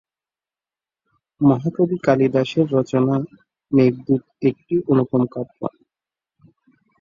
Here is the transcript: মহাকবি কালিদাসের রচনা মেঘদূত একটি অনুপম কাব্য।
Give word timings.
মহাকবি 1.41 1.97
কালিদাসের 2.05 2.65
রচনা 2.71 3.15
মেঘদূত 3.71 4.23
একটি 4.49 4.75
অনুপম 4.91 5.23
কাব্য। 5.33 5.59